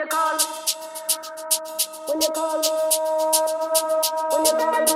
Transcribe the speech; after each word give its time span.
you 0.00 0.06
call, 0.06 0.38
when 2.08 2.20
you 2.22 2.28
call, 2.30 2.62
when 4.30 4.46
you 4.46 4.52
call, 4.52 4.86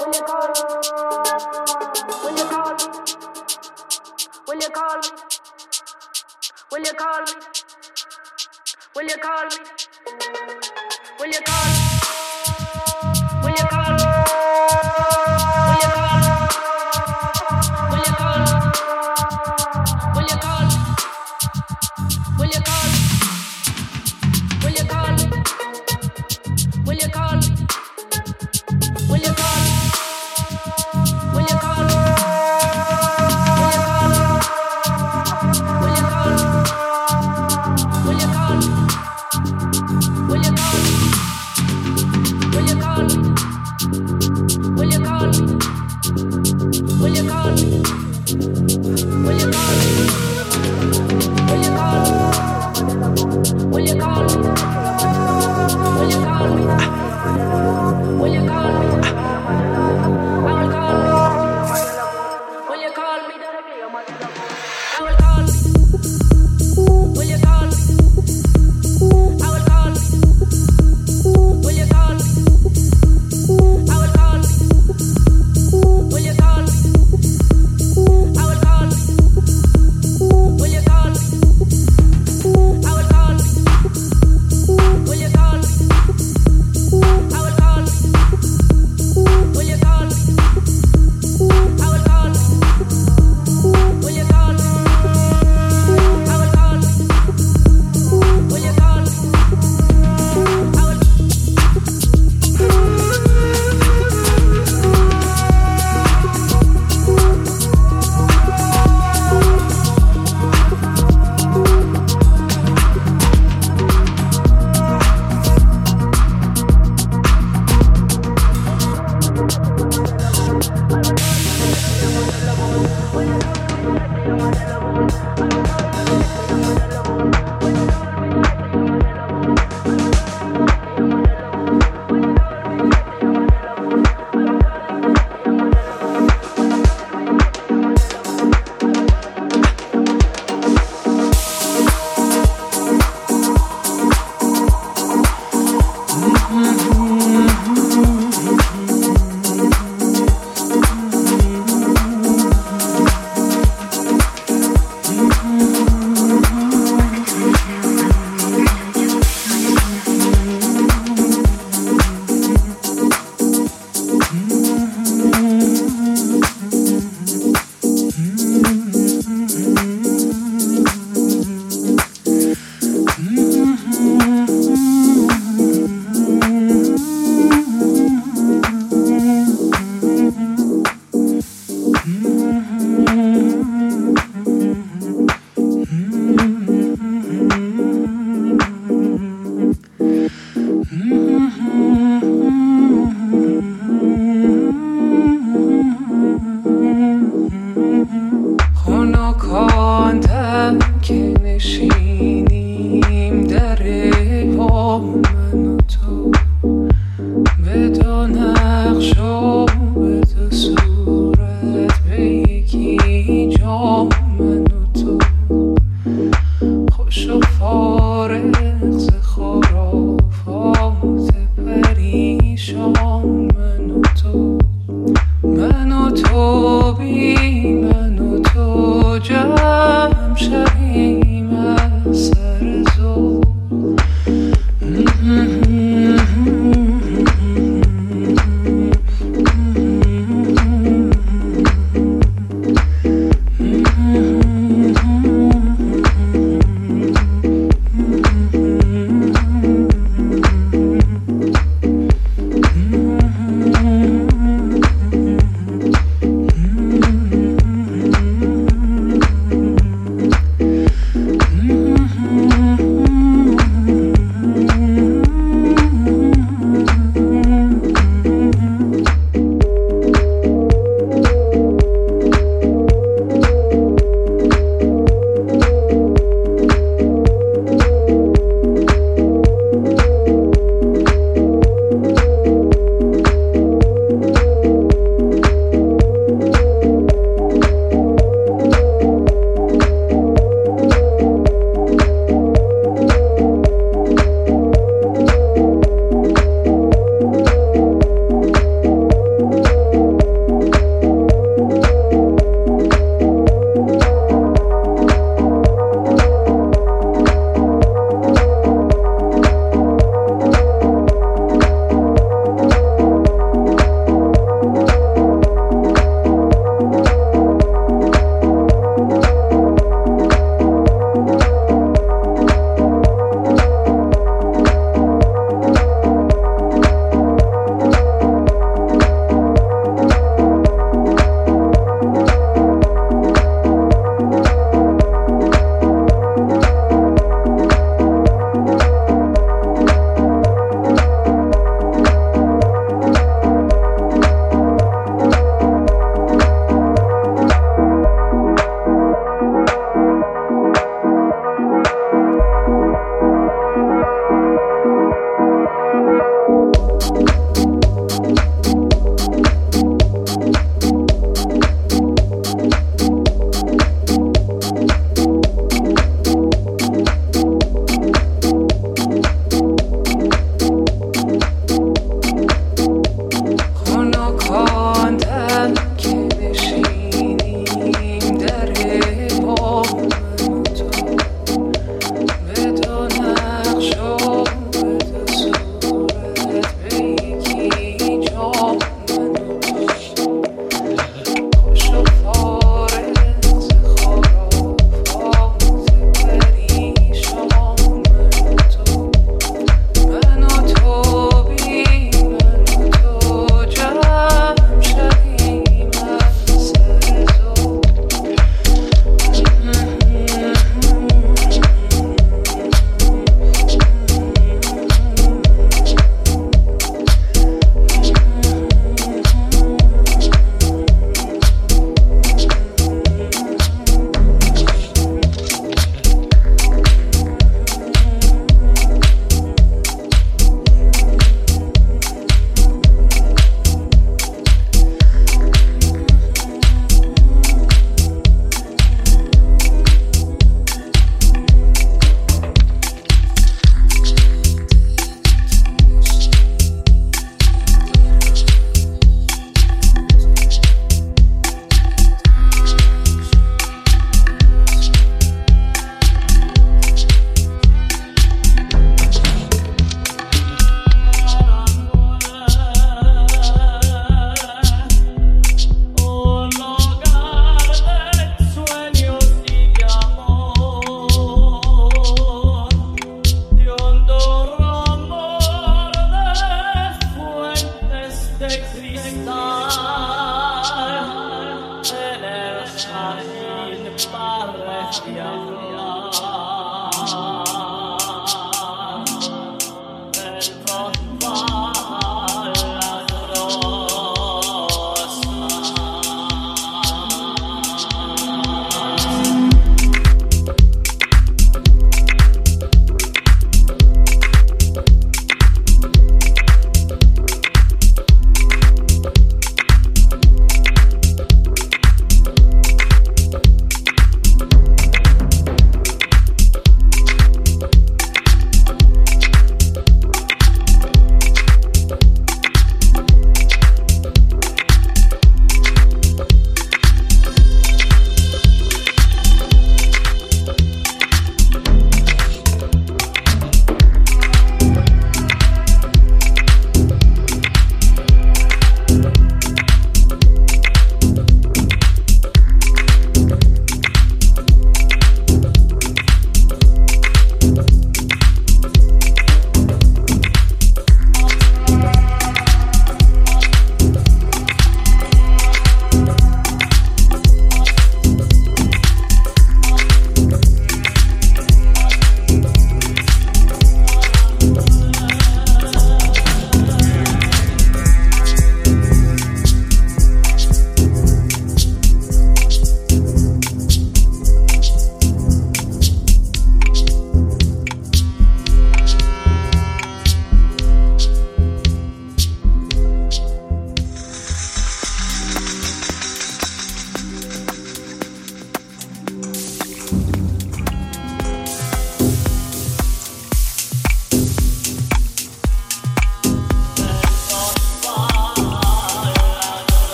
when 0.00 0.12
you 0.14 0.22
call, 0.22 0.54
when 2.24 2.36
you 2.38 2.44
call, 2.44 2.76
when 4.46 4.60
you 4.60 4.70
call, 4.70 5.00
when 6.70 6.84
you 6.84 6.92
call, 6.94 7.24
when 8.94 9.08
you 9.08 9.16
call, 9.18 9.48
when 11.18 11.32
you 11.32 11.40
call. 11.44 11.73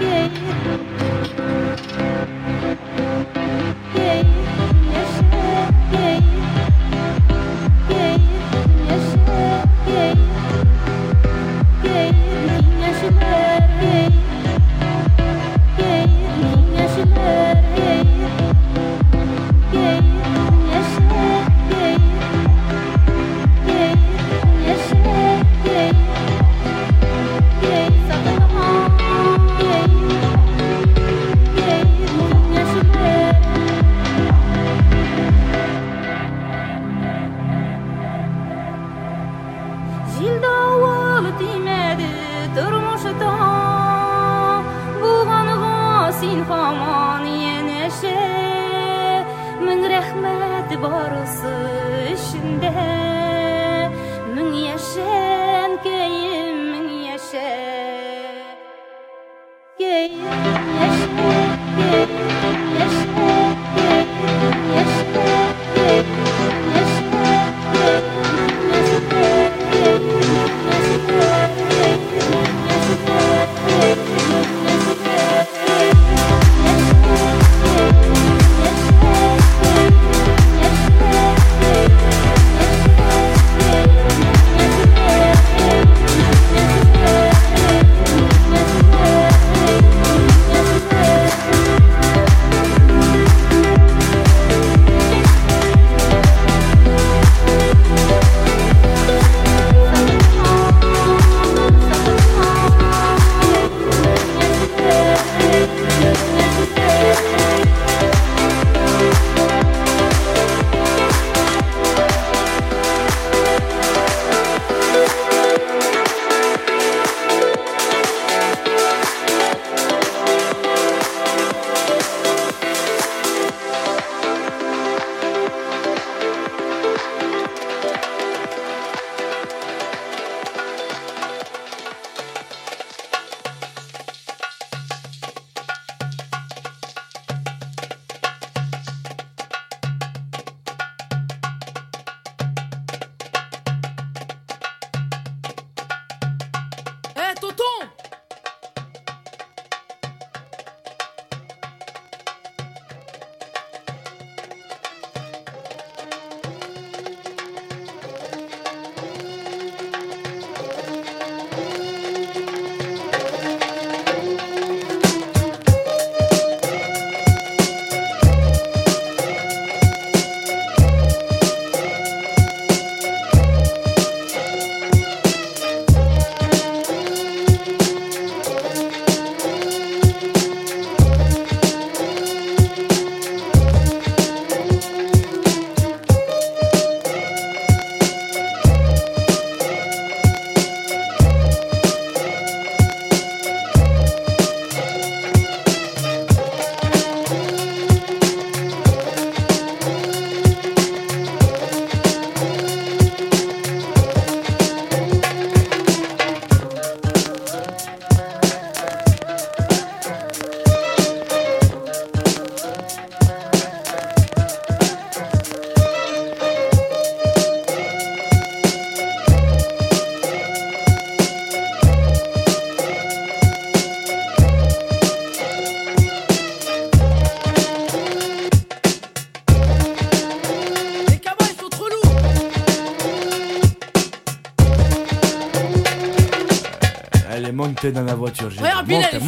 Yeah. 0.00 1.77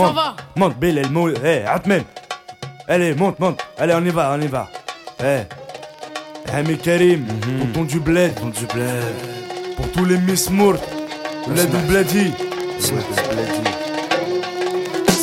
Monte, 0.07 0.15
va. 0.15 0.37
monte, 0.57 0.77
Bilal, 0.79 1.11
monte. 1.11 1.39
Eh, 1.45 1.65
Atmen. 1.67 2.05
Allez, 2.89 3.15
monte, 3.15 3.39
monte. 3.39 3.61
Allez, 3.79 3.95
on 3.95 4.05
y 4.05 4.11
va, 4.11 4.33
on 4.37 4.41
y 4.41 4.47
va. 4.47 4.69
Eh. 5.23 5.43
Hami 6.53 6.77
Karim, 6.79 7.25
pour 7.27 7.73
ton 7.73 7.85
du 7.85 8.01
bled. 8.01 8.35
Ton 8.35 8.49
du 8.49 8.67
bled. 8.67 9.77
Pour 9.77 9.91
tous 9.93 10.05
les 10.05 10.19
Miss 10.19 10.51
Mourt. 10.51 10.81
Bled 11.47 11.69
ou 11.75 11.89
Bledi. 11.89 12.33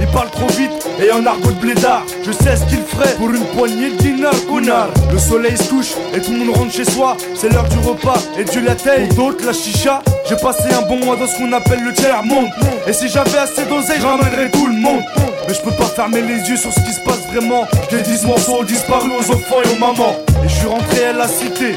il 0.00 0.06
parle 0.08 0.30
trop 0.30 0.46
vite 0.48 0.70
et 1.02 1.12
en 1.12 1.24
argot 1.26 1.52
de 1.52 1.60
blédard. 1.60 2.04
Je 2.24 2.32
sais 2.32 2.56
ce 2.56 2.64
qu'il 2.64 2.82
ferait 2.82 3.14
pour 3.14 3.30
une 3.30 3.44
poignée 3.56 3.90
de 3.90 3.96
dinars, 3.96 4.88
Le 5.12 5.18
soleil 5.18 5.56
se 5.56 5.68
couche 5.68 5.92
et 6.14 6.20
tout 6.20 6.32
le 6.32 6.38
monde 6.38 6.56
rentre 6.56 6.72
chez 6.72 6.84
soi. 6.84 7.16
C'est 7.34 7.50
l'heure 7.52 7.68
du 7.68 7.78
repas 7.78 8.18
et 8.38 8.44
Dieu 8.44 8.62
la 8.62 8.74
d'autres, 9.14 9.44
la 9.44 9.52
chicha. 9.52 10.02
J'ai 10.28 10.36
passé 10.36 10.64
un 10.72 10.82
bon 10.82 11.04
mois 11.04 11.16
dans 11.16 11.26
ce 11.26 11.38
qu'on 11.38 11.52
appelle 11.52 11.82
le 11.82 11.92
tiers 11.92 12.22
monde. 12.24 12.48
Et 12.86 12.92
si 12.92 13.08
j'avais 13.08 13.38
assez 13.38 13.64
d'oseille, 13.64 14.00
j'emmènerais 14.00 14.50
tout 14.50 14.66
le 14.66 14.74
monde. 14.74 15.02
Mais 15.46 15.54
je 15.54 15.60
peux 15.60 15.76
pas 15.76 15.86
fermer 15.86 16.22
les 16.22 16.48
yeux 16.48 16.56
sur 16.56 16.72
ce 16.72 16.80
qui 16.80 16.92
se 16.92 17.00
passe 17.00 17.26
vraiment. 17.32 17.66
Les 17.90 18.02
10 18.02 18.26
morceaux 18.26 18.64
disparus 18.64 19.12
aux 19.18 19.32
enfants 19.32 19.62
et 19.64 19.68
aux 19.74 19.78
mamans. 19.78 20.16
Et 20.44 20.48
je 20.48 20.54
suis 20.54 20.66
rentré 20.66 21.04
à 21.06 21.12
la 21.12 21.28
cité. 21.28 21.76